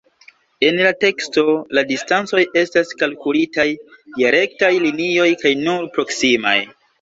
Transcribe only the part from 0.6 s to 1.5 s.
En la teksto,